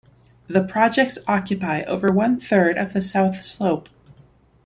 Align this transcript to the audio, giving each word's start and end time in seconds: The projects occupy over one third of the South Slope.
The 0.47 0.63
projects 0.63 1.19
occupy 1.27 1.81
over 1.83 2.11
one 2.11 2.39
third 2.39 2.75
of 2.75 2.93
the 2.93 3.03
South 3.03 3.39
Slope. 3.43 3.87